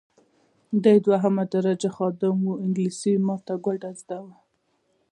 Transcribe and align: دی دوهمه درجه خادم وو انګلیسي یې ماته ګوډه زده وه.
دی 0.83 0.97
دوهمه 1.05 1.43
درجه 1.53 1.89
خادم 1.97 2.37
وو 2.43 2.61
انګلیسي 2.65 3.09
یې 3.15 3.23
ماته 3.27 3.55
ګوډه 3.65 3.89
زده 4.01 4.17
وه. 4.23 4.33